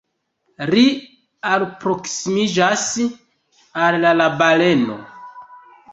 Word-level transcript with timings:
Ri 0.69 0.85
alproksimiĝas 1.57 2.87
al 3.87 4.03
la 4.21 4.31
baleno. 4.41 4.97